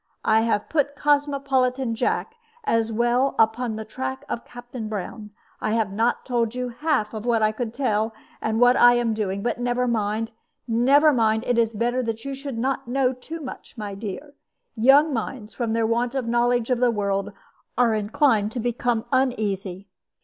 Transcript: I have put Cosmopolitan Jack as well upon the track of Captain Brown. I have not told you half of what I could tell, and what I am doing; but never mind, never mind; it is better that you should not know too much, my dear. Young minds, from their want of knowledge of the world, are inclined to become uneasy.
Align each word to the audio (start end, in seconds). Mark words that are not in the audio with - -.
I 0.25 0.41
have 0.41 0.67
put 0.67 0.95
Cosmopolitan 0.95 1.93
Jack 1.93 2.33
as 2.63 2.91
well 2.91 3.35
upon 3.37 3.75
the 3.75 3.85
track 3.85 4.25
of 4.27 4.43
Captain 4.43 4.89
Brown. 4.89 5.29
I 5.61 5.73
have 5.73 5.93
not 5.93 6.25
told 6.25 6.55
you 6.55 6.69
half 6.69 7.13
of 7.13 7.23
what 7.23 7.43
I 7.43 7.51
could 7.51 7.71
tell, 7.71 8.11
and 8.41 8.59
what 8.59 8.75
I 8.75 8.95
am 8.95 9.13
doing; 9.13 9.43
but 9.43 9.59
never 9.59 9.87
mind, 9.87 10.31
never 10.67 11.13
mind; 11.13 11.43
it 11.45 11.59
is 11.59 11.71
better 11.71 12.01
that 12.01 12.25
you 12.25 12.33
should 12.33 12.57
not 12.57 12.87
know 12.87 13.13
too 13.13 13.41
much, 13.41 13.75
my 13.77 13.93
dear. 13.93 14.33
Young 14.75 15.13
minds, 15.13 15.53
from 15.53 15.73
their 15.73 15.85
want 15.85 16.15
of 16.15 16.25
knowledge 16.27 16.71
of 16.71 16.79
the 16.79 16.89
world, 16.89 17.31
are 17.77 17.93
inclined 17.93 18.51
to 18.53 18.59
become 18.59 19.05
uneasy. 19.11 19.87